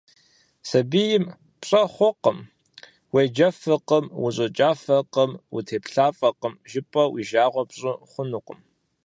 Сабийм 0.69 1.23
«пщӀэр 1.59 1.87
хъуркъым, 1.93 2.39
уеджэфыркъым, 3.13 4.05
ущӀыкӀафӀэкъым, 4.25 5.31
утеплъафӀэкъым», 5.55 6.53
жыпӏэу 6.69 7.11
и 7.21 7.23
жагъуэ 7.29 7.63
пщӏы 7.69 7.93
хъунукъым. 8.09 8.59